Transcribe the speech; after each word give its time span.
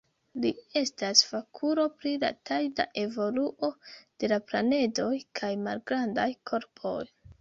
Li 0.43 0.51
estas 0.79 1.19
fakulo 1.31 1.83
pri 1.99 2.13
la 2.23 2.31
tajda 2.51 2.87
evoluo 3.01 3.69
de 4.25 4.31
la 4.33 4.41
planedoj 4.53 5.15
kaj 5.41 5.55
malgrandaj 5.69 6.29
korpoj. 6.53 6.99